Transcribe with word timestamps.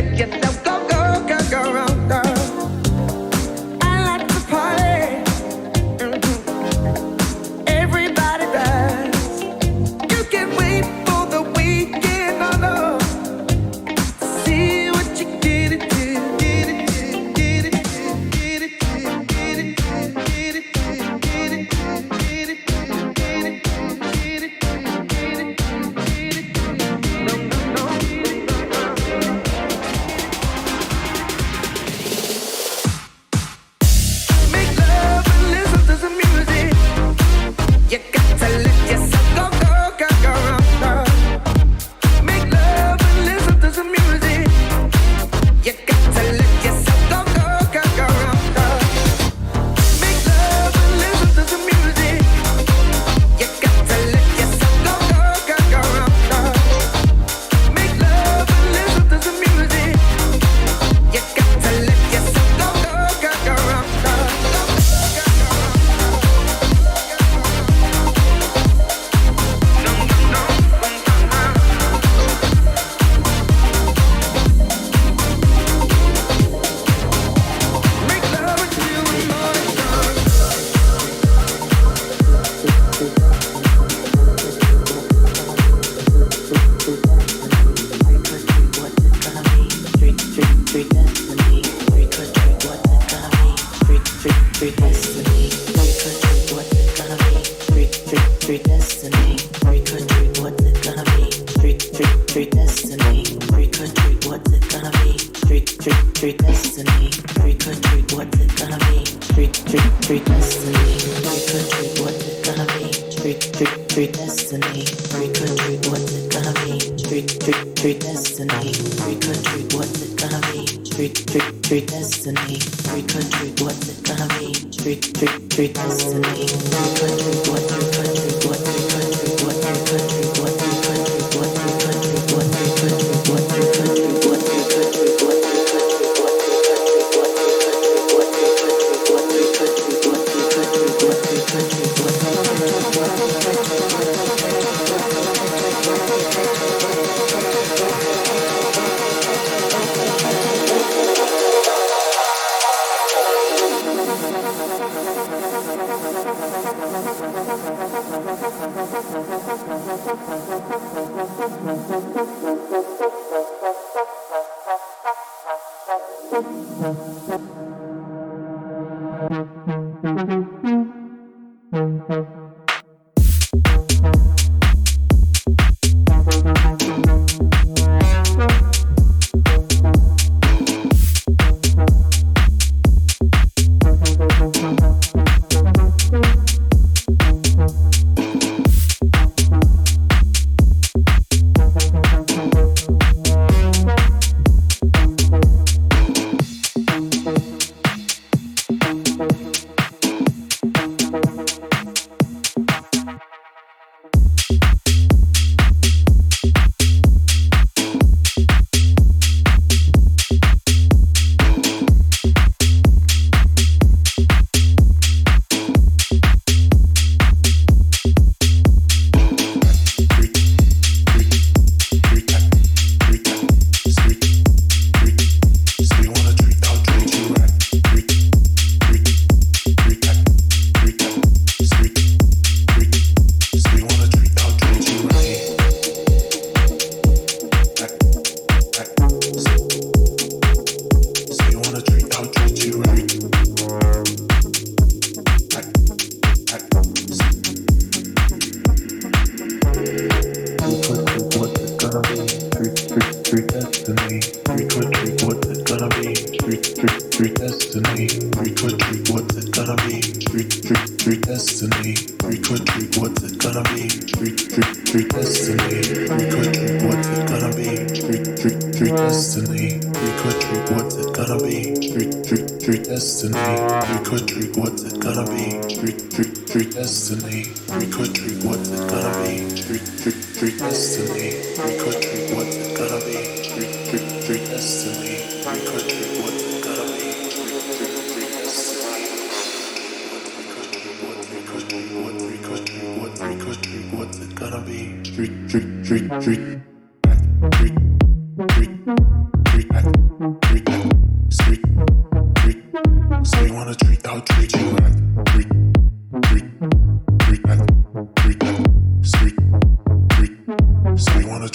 Thank 0.00 0.67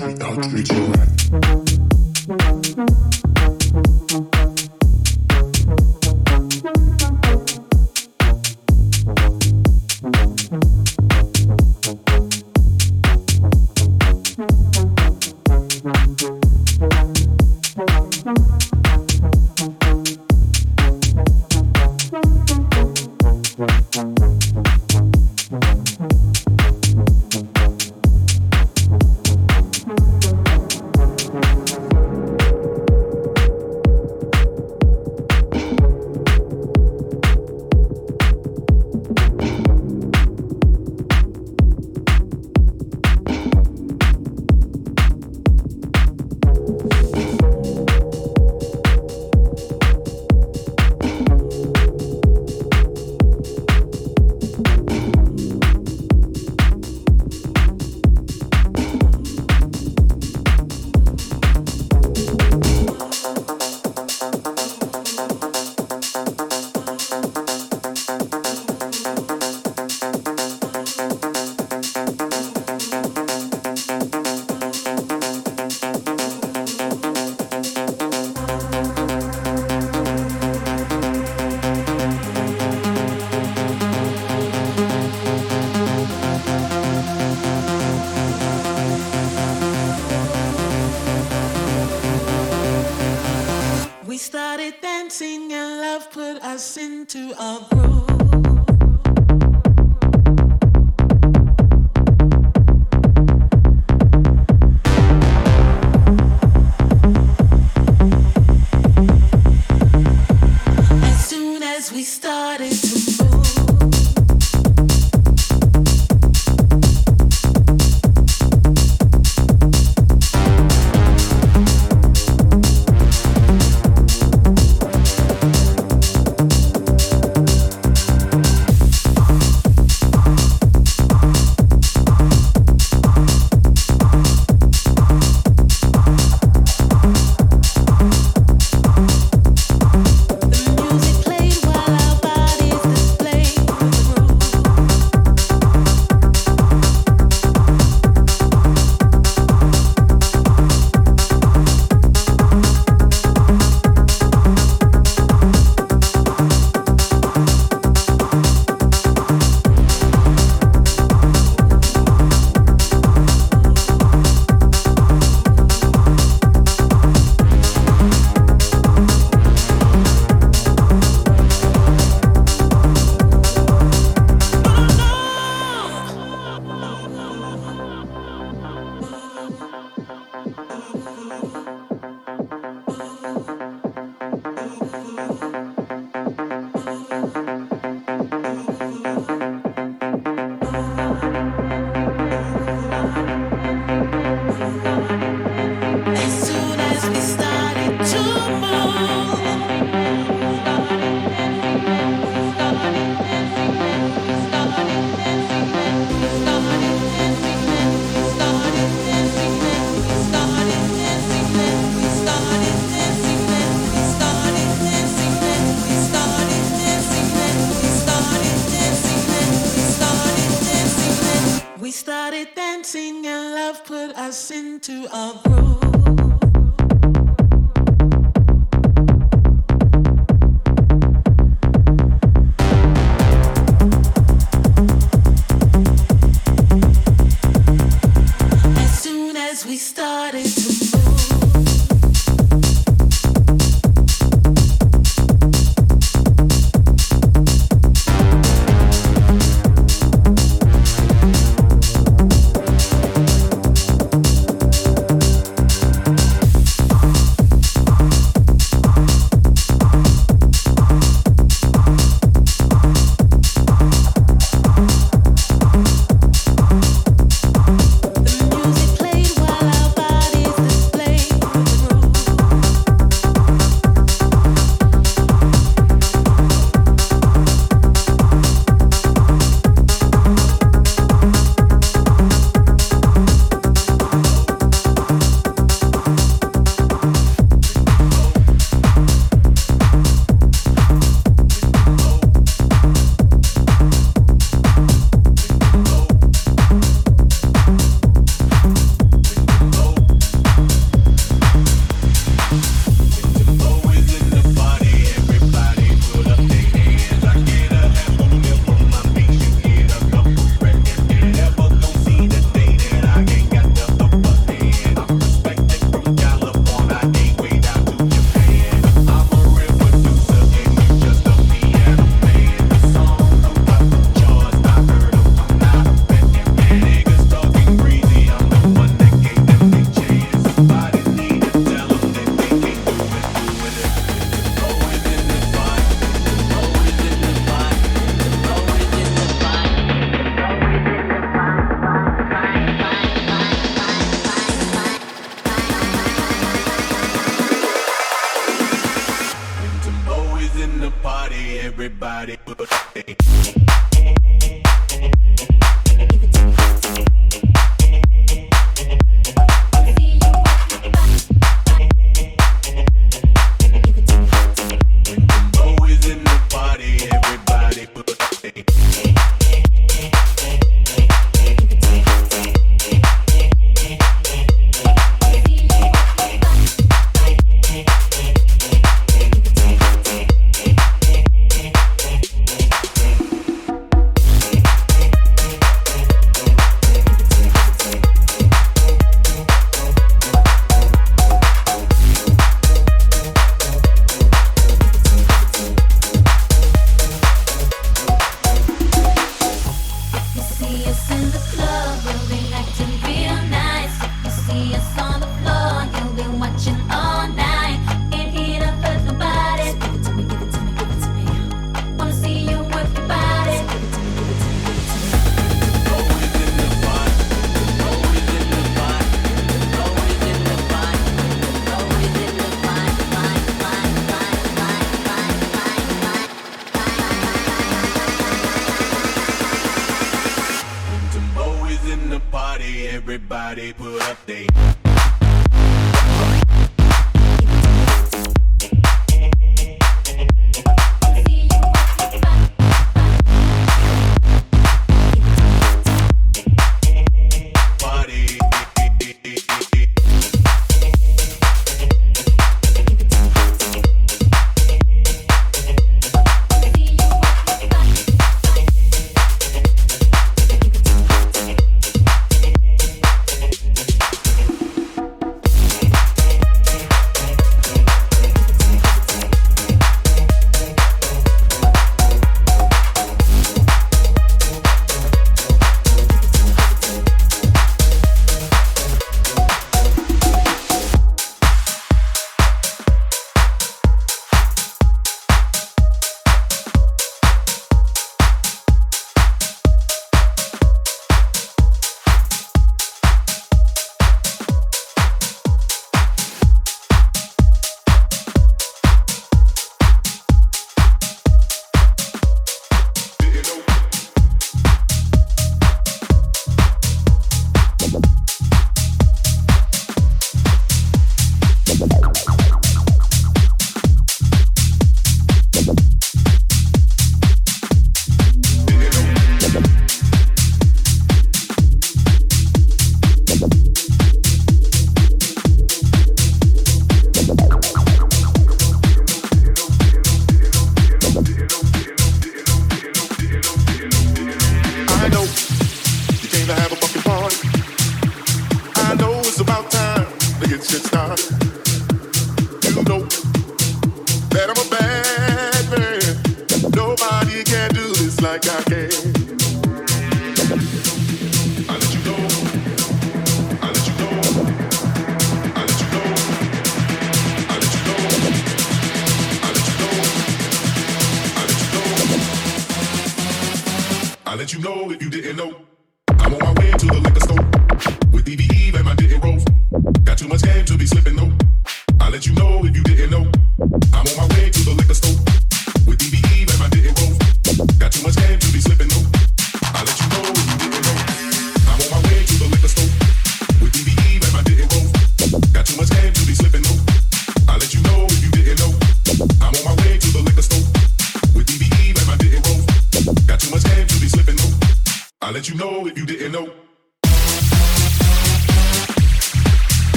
So 0.00 0.06
you 0.06 0.16
wanna 2.26 3.39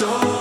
door. 0.00 0.39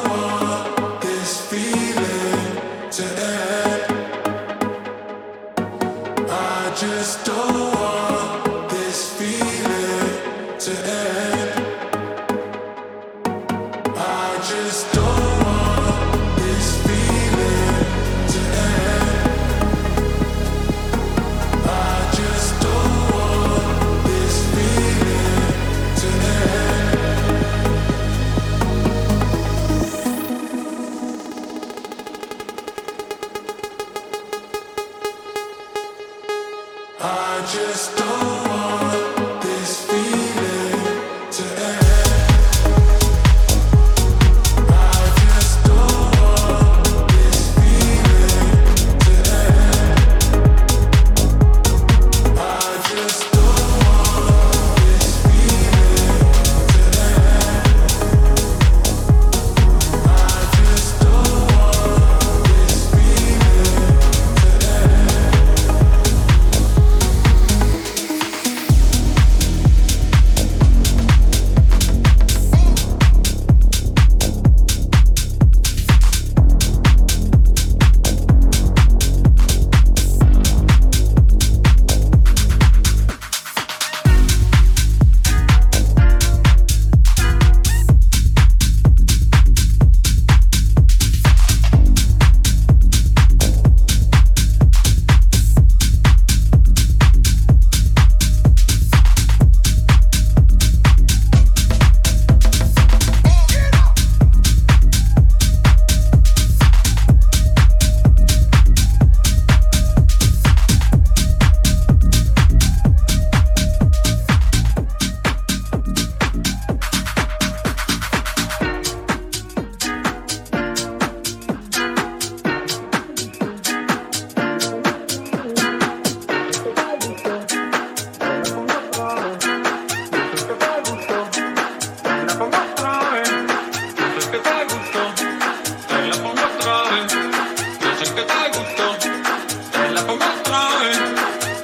te 138.26 139.90
la 139.92 140.06
pongo 140.06 140.26
otra 140.26 140.70
vez. 140.82 141.00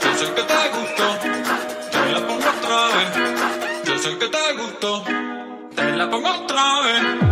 Yo 0.04 0.18
sé 0.18 0.34
que 0.34 0.44
te 0.44 0.70
gustó, 0.76 1.08
te 1.92 2.12
la 2.12 2.28
pongo 2.28 2.50
otra 2.50 2.80
vez. 2.96 3.10
Yo 3.86 3.98
sé 3.98 4.18
que 4.18 4.28
te 4.28 4.54
gustó, 4.54 5.04
te 5.76 5.92
la 5.96 6.10
pongo 6.10 6.30
otra 6.30 6.82
vez. 6.82 7.25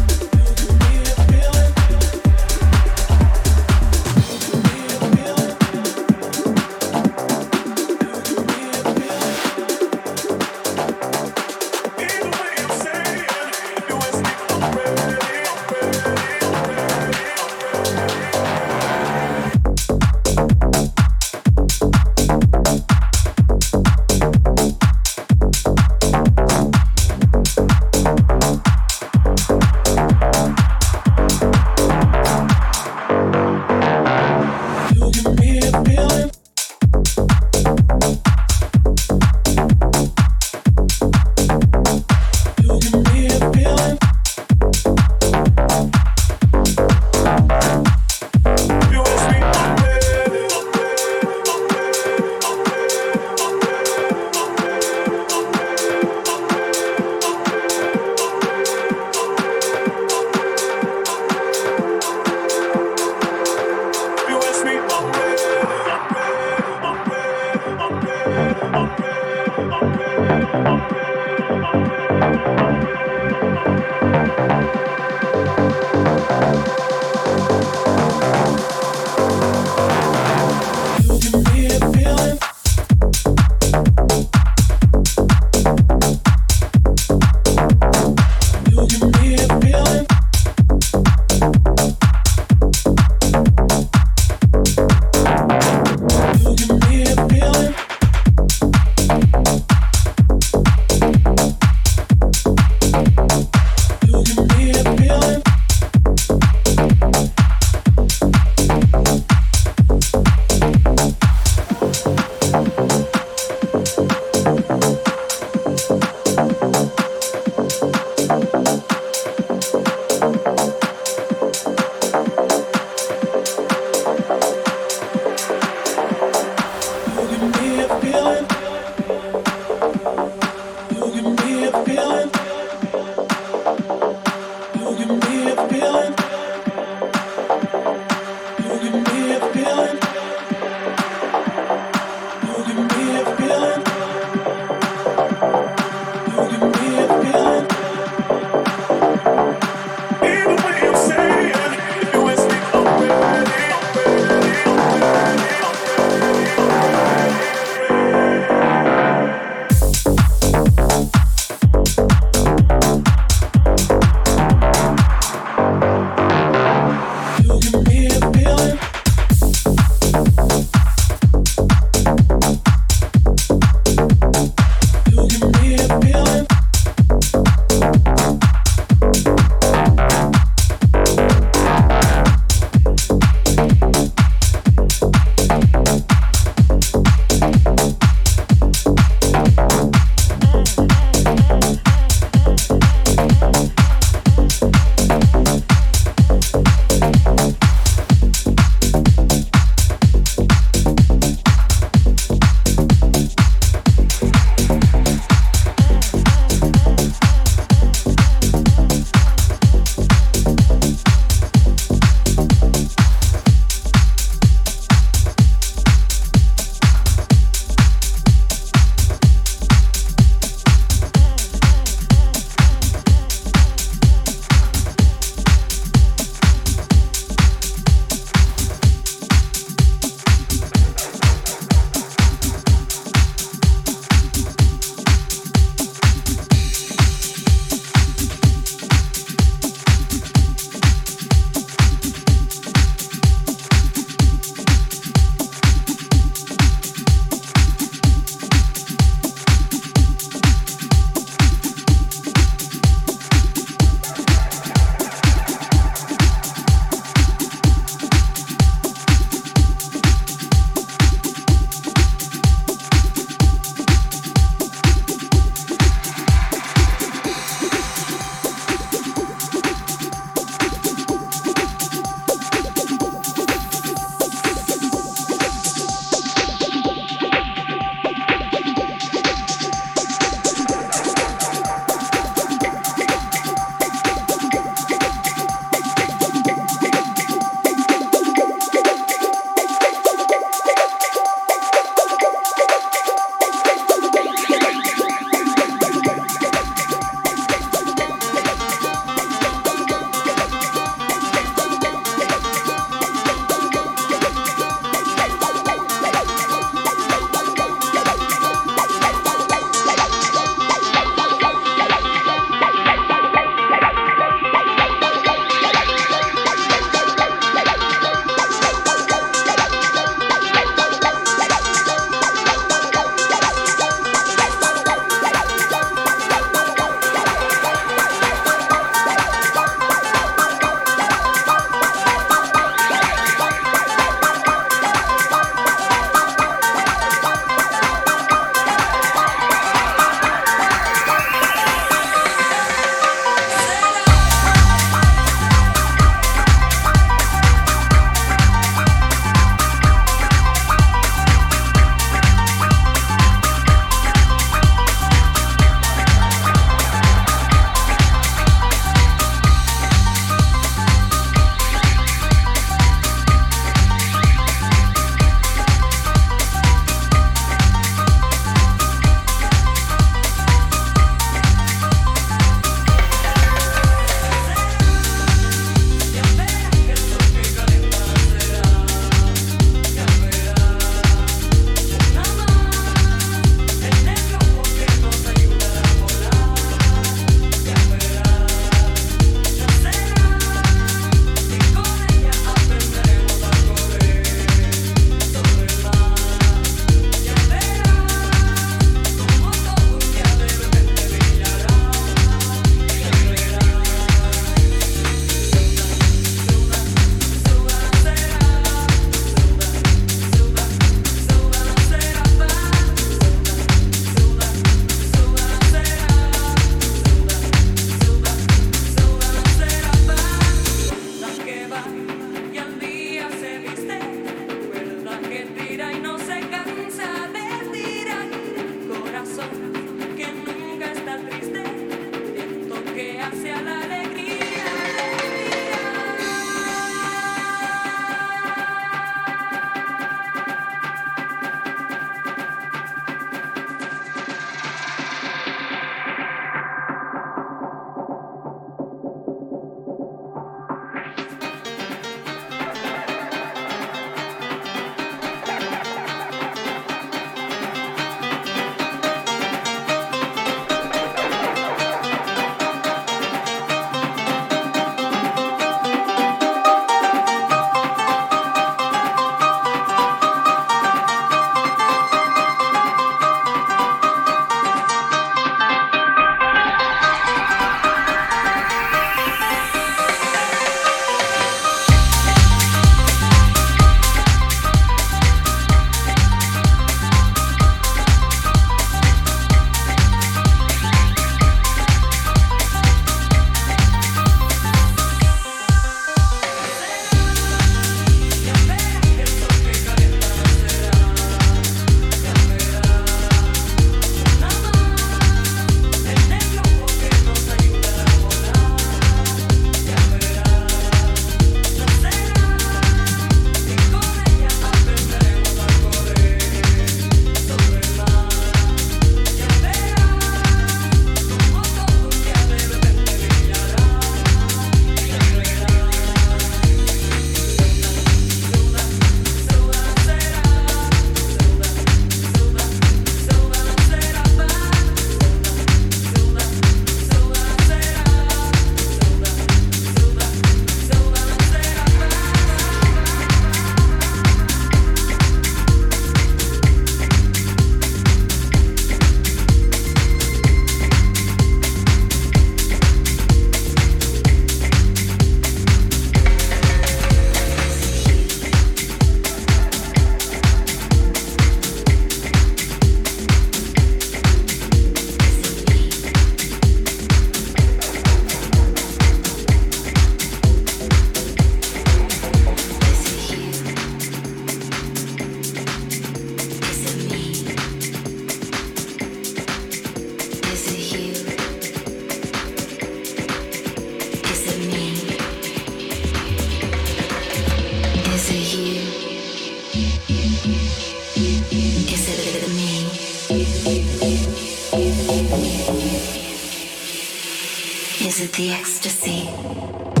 tasted 598.21 598.35
the 598.35 598.51
ecstasy. 598.51 600.00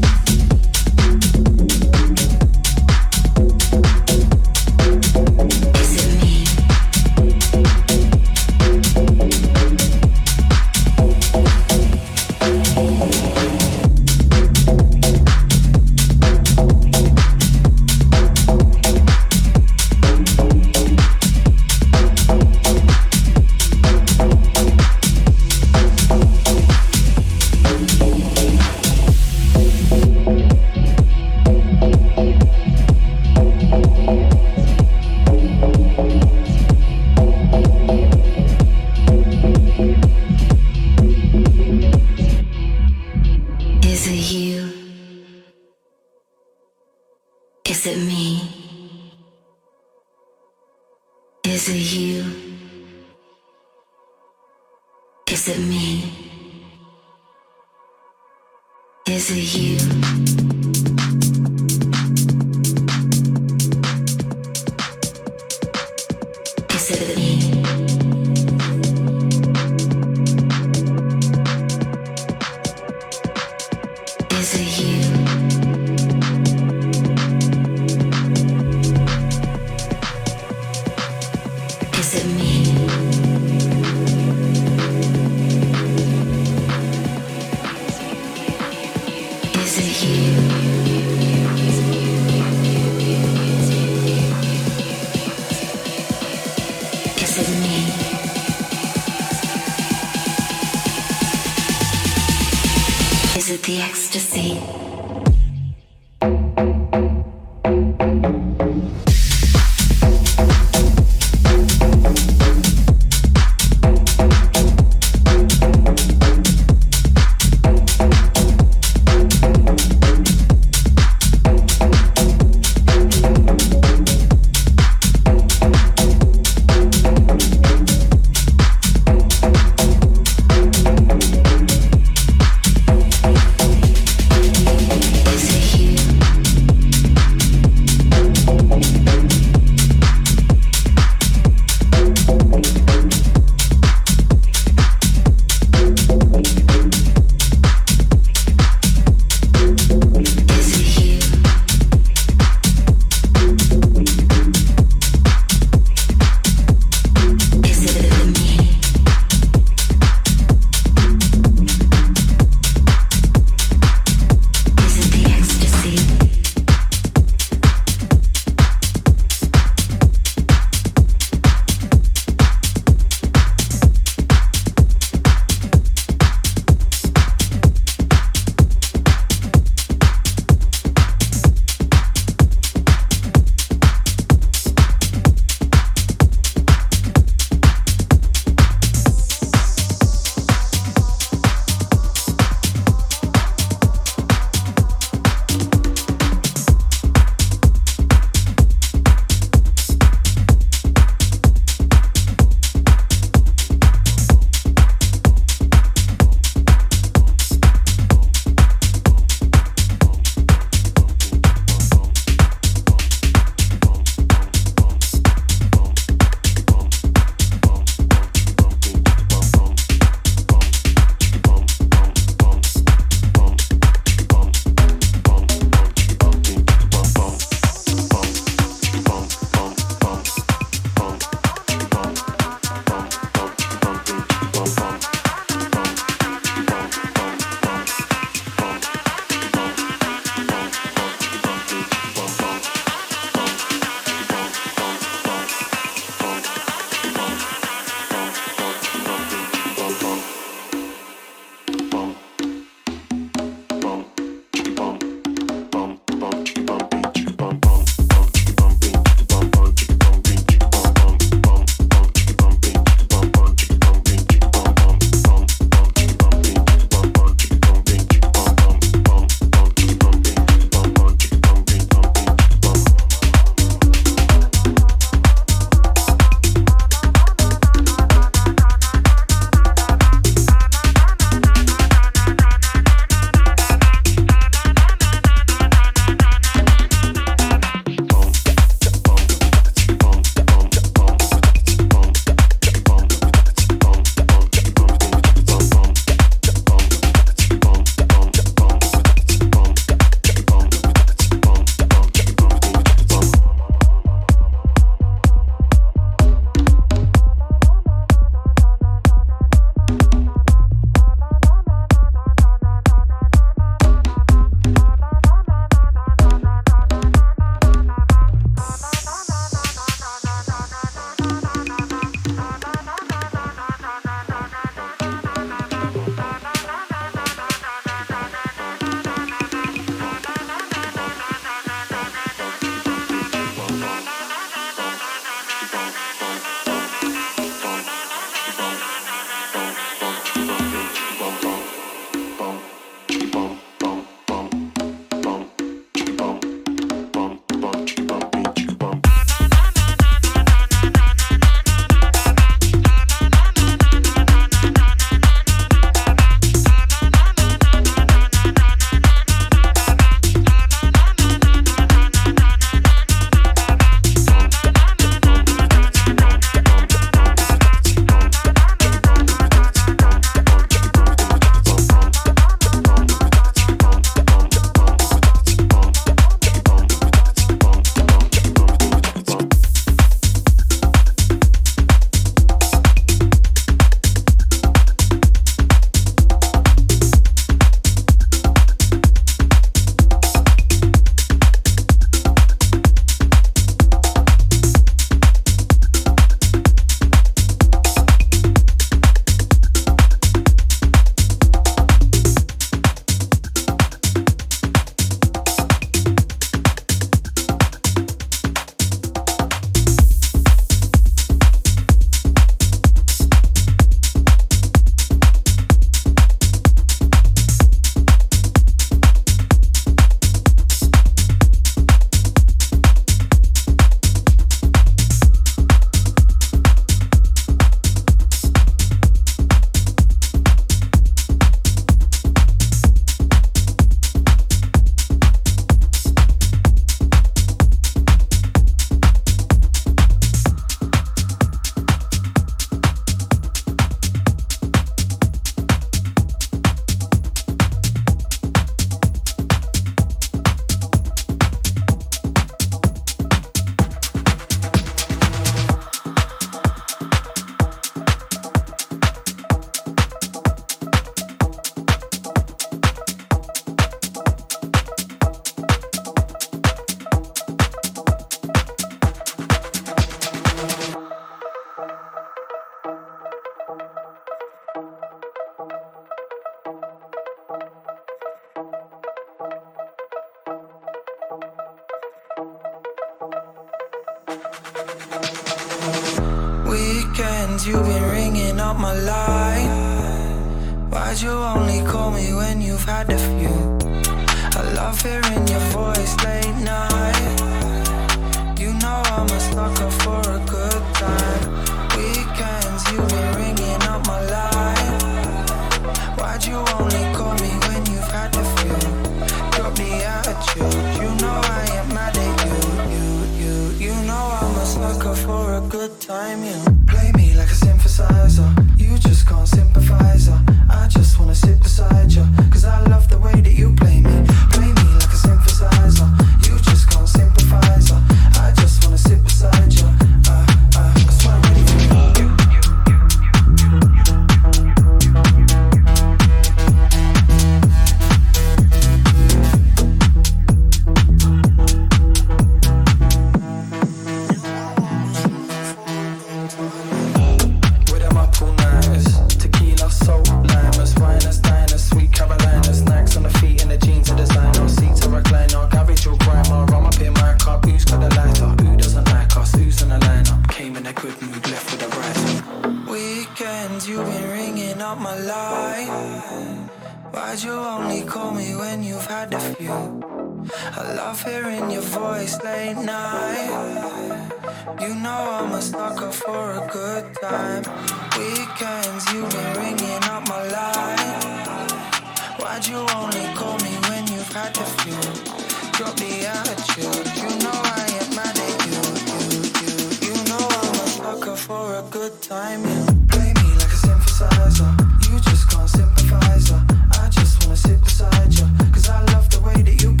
Simon, 592.31 593.07
play 593.09 593.33
me 593.43 593.49
like 593.59 593.67
a 593.67 593.79
synthesizer. 593.83 594.71
You 595.03 595.19
just 595.19 595.49
can't 595.49 595.69
sympathize. 595.69 596.49
Uh. 596.49 596.63
I 596.93 597.09
just 597.09 597.43
wanna 597.43 597.57
sit 597.57 597.83
beside 597.83 598.33
you. 598.33 598.47
Cause 598.71 598.87
I 598.87 599.03
love 599.11 599.29
the 599.29 599.41
way 599.41 599.61
that 599.61 599.81
you 599.83 600.00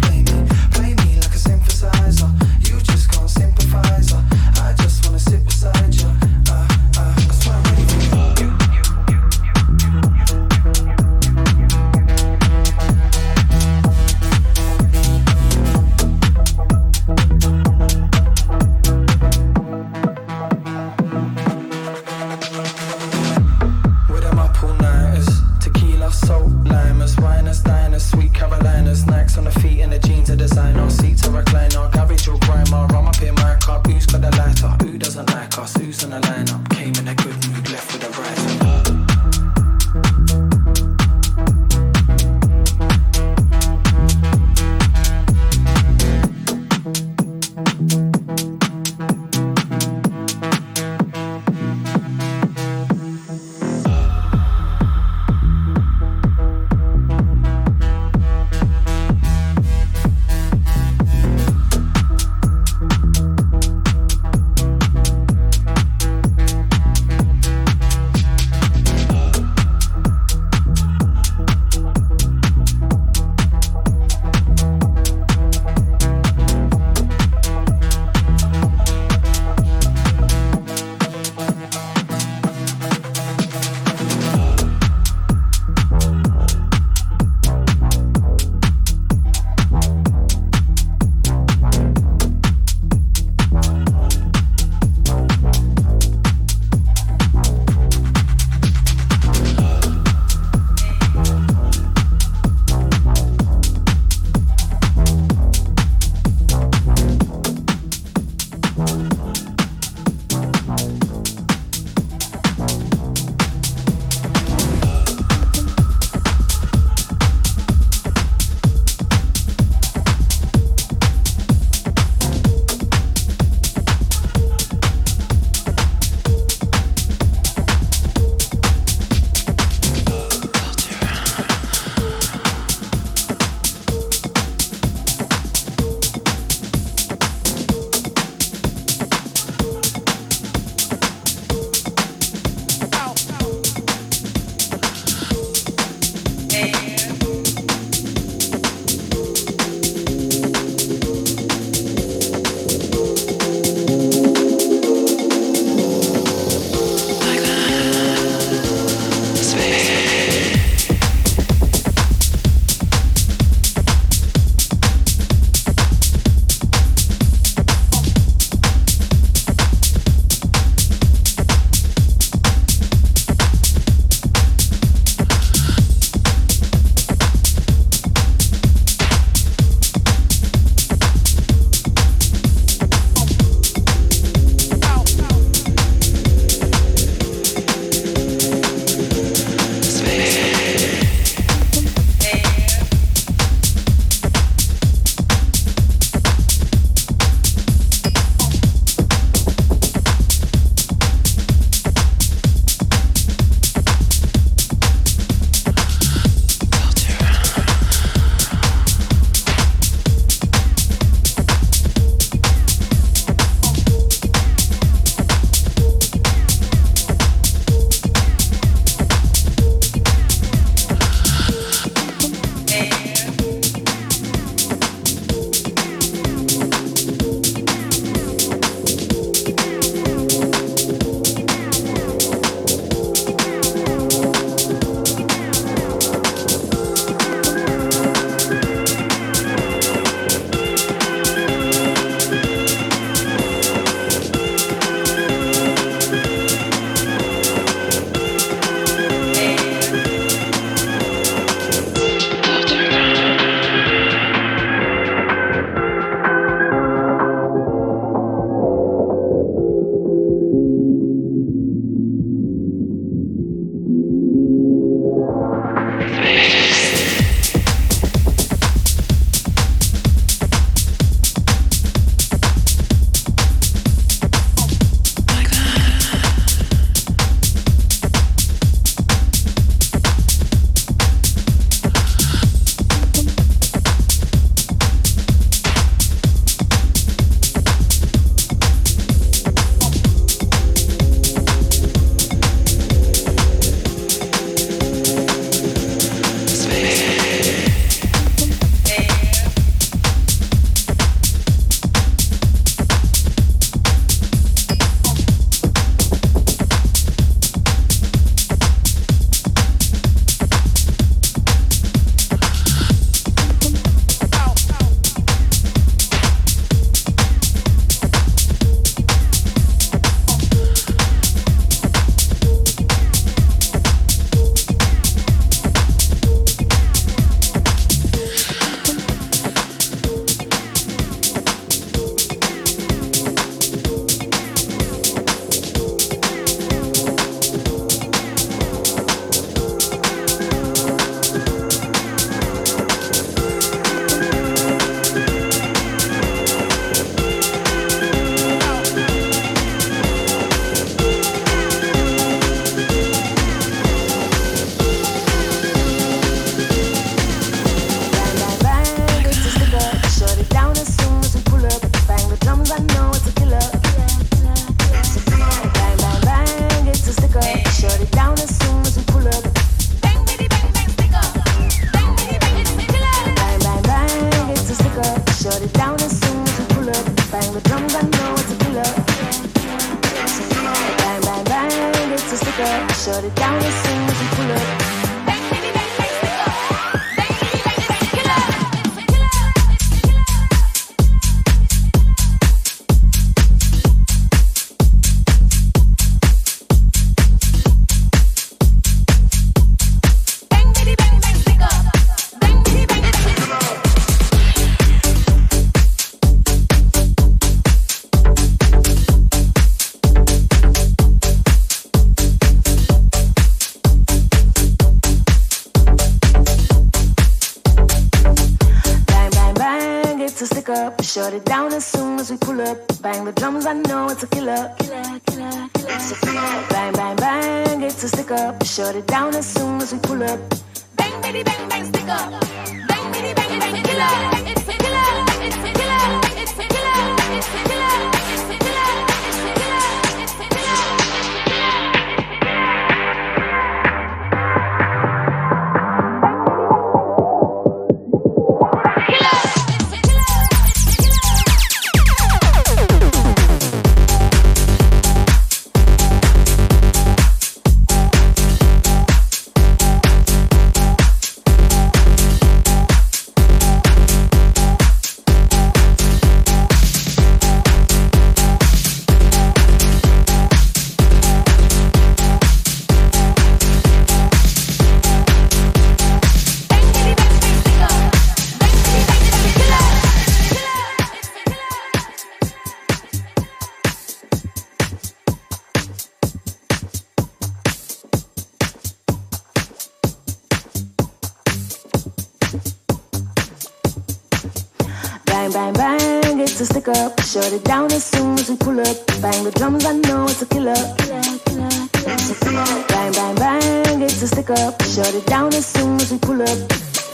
it's 500.67 502.29
a 502.29 502.45
killer. 502.45 502.85
Bang, 502.87 503.11
bang, 503.13 503.35
bang, 503.35 504.01
it's 504.01 504.21
a 504.21 504.27
stick 504.27 504.49
up. 504.49 504.81
Shut 504.83 505.13
it 505.13 505.25
down 505.25 505.53
as 505.53 505.65
soon 505.65 505.99
as 505.99 506.11
we 506.11 506.19
pull 506.19 506.41
up. 506.41 506.57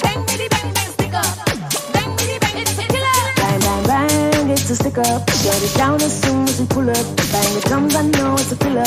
Bang, 0.03 0.25
bitty, 0.25 0.47
bang, 0.49 0.73
bang, 0.73 0.91
stick 0.91 1.13
up. 1.13 1.45
Bang, 1.93 2.15
bitty, 2.17 2.39
bang, 2.39 2.57
it's 2.57 2.77
a 2.77 2.83
killer. 2.83 3.19
Bang, 3.35 3.59
bang, 3.59 3.83
bang, 3.85 4.49
it's 4.49 4.69
a 4.69 4.75
stick 4.75 4.97
up. 4.97 5.29
Shut 5.29 5.63
it 5.63 5.73
down 5.77 6.01
as 6.01 6.21
soon 6.21 6.43
as 6.43 6.59
we 6.59 6.65
pull 6.67 6.89
up. 6.89 7.05
Bang 7.31 7.53
the 7.55 7.63
drums, 7.67 7.95
I 7.95 8.03
know 8.03 8.33
it's 8.33 8.51
a 8.51 8.57
killer. 8.57 8.83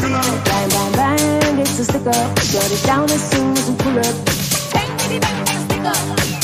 Bang, 0.00 0.68
bang, 0.70 0.92
bang, 0.92 1.58
it's 1.58 1.78
a 1.78 1.84
stick 1.84 2.06
up. 2.06 2.38
Shut 2.40 2.70
it 2.70 2.82
down 2.86 3.10
as 3.10 3.30
soon 3.30 3.52
as 3.52 3.68
we 3.68 3.76
pull 3.76 3.98
up. 3.98 4.14
Bang, 4.72 4.90
bitty, 4.98 5.18
bang, 5.18 5.44
bang, 5.44 5.64
stick 5.66 5.84
up. 5.84 6.43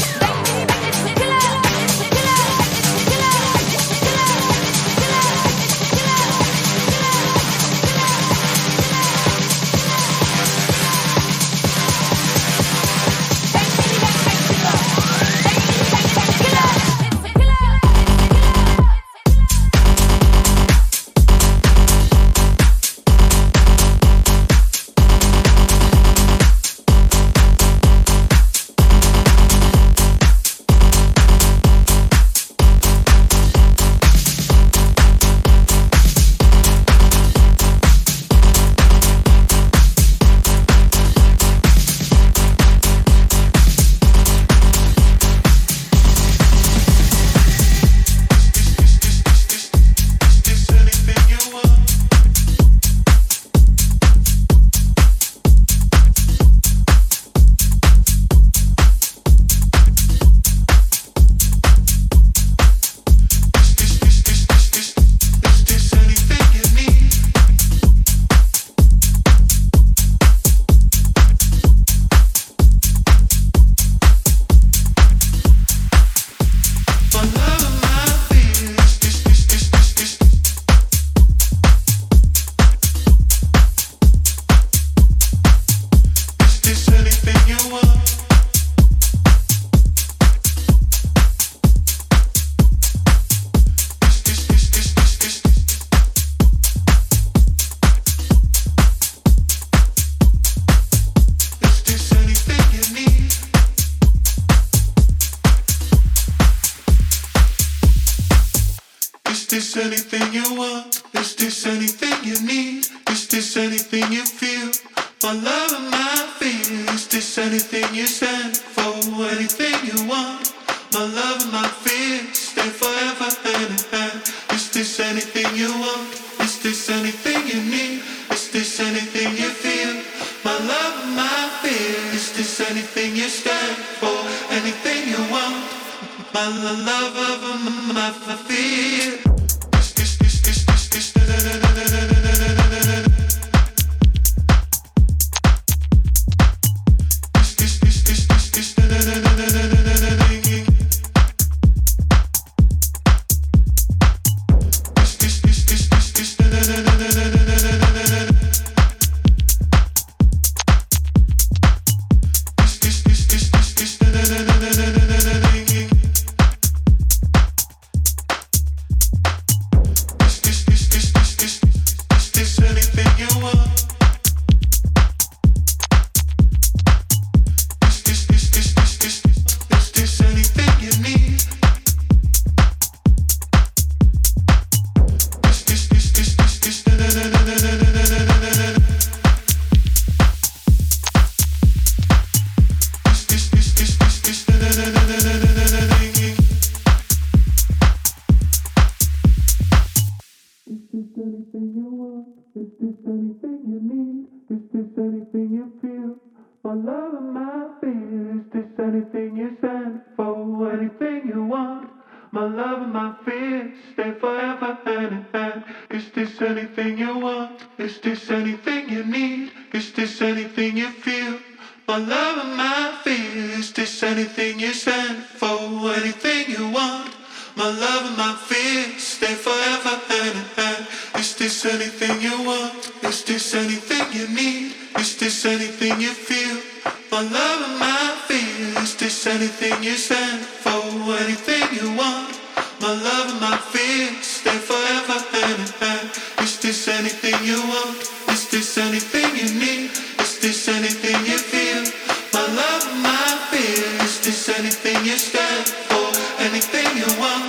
My 212.33 212.45
love 212.47 212.83
and 212.83 212.93
my 212.93 213.13
fear 213.25 213.73
stay 213.93 214.13
forever 214.13 214.79
hand 214.85 215.13
in 215.13 215.27
hand. 215.33 215.65
Is 215.91 216.11
this 216.13 216.41
anything 216.41 216.97
you 216.97 217.19
want? 217.19 217.61
Is 217.77 217.99
this 217.99 218.31
anything 218.31 218.89
you 218.89 219.05
need? 219.05 219.51
Is 219.73 219.91
this 219.93 220.23
anything 220.23 220.77
you 220.77 220.91
feel? 220.91 221.41
My 221.89 221.99
love 221.99 222.47
and 222.47 222.57
my 222.57 222.95
fear. 223.03 223.59
Is 223.59 223.73
this 223.73 224.03
anything 224.05 224.61
you 224.61 224.73
stand 224.73 225.25
for? 225.25 225.59
Anything 225.91 226.55
you 226.55 226.71
want? 226.71 227.11
My 227.57 227.67
love 227.67 228.07
and 228.07 228.17
my 228.17 228.37
fear 228.47 228.97
stay 228.97 229.35
forever 229.35 229.97
hand 230.07 230.37
in 230.39 230.47
hand. 230.55 230.87
Is 231.17 231.35
this 231.35 231.67
anything 231.67 232.23
you 232.23 232.47
want? 232.47 232.93
Is 233.03 233.25
this 233.25 233.55
anything 233.57 234.07
you 234.13 234.29
need? 234.29 234.75
Is 234.99 235.19
this 235.19 235.45
anything 235.45 236.01
you 236.01 236.15
feel? 236.15 236.63
My 237.11 237.23
love 237.23 237.61
and 237.69 237.79
my 237.81 238.15
fear. 238.29 238.83
Is 238.83 238.95
this 238.95 239.27
anything 239.27 239.83
you 239.83 239.97
stand 239.97 240.43
for? 240.43 240.70
Anything 241.01 241.65
you 241.81 241.97
want? 241.97 242.39
My 242.79 242.93
love 242.93 243.33
and 243.33 243.41
my 243.41 243.57
fear 243.73 244.13
stay 244.21 244.59
forever 244.59 245.17
in 245.33 245.65
hand. 245.81 246.11
Is 246.45 246.61
this 246.61 246.89
anything 246.89 247.35
you 247.43 247.57
want? 247.57 247.97
Is 248.29 248.51
this 248.51 248.77
anything 248.77 249.35
you 249.35 249.49
need? 249.59 249.91
Is 250.21 250.39
this 250.41 250.69
anything 250.69 251.17
you 251.25 251.39
feel? 251.39 251.89
My 252.35 252.45
love 252.55 252.85
and 252.93 253.03
my 253.03 253.29
fear. 253.51 254.05
Is 254.05 254.21
this 254.21 254.49
anything 254.51 255.03
you 255.07 255.17
stand 255.17 255.67
for? 255.89 256.09
Anything 256.45 256.89
you 257.01 257.09
want? 257.19 257.49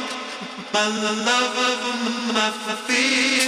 My 0.72 0.88
love 0.88 1.56
and 1.60 2.34
my 2.34 2.52
fear. 2.88 3.40